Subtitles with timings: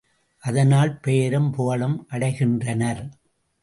[0.43, 3.03] அதனால் பெயரும் புகழும் அடைகின்றனர்.